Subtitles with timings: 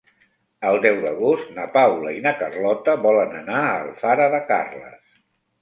[0.69, 5.17] El deu d'agost na Paula i na Carlota volen anar a Alfara de Carles.